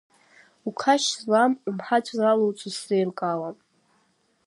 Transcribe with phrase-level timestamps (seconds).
[0.67, 3.57] Уқашь злам, умҳаҵә залуҵо сзеилкаауам…